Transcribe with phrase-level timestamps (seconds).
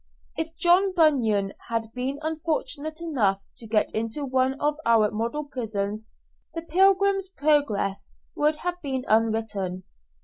[0.35, 6.09] If John Bunyan had been unfortunate enough to get into one of our model prisons,
[6.55, 9.83] the "Pilgrim's Progress" would have been unwritten.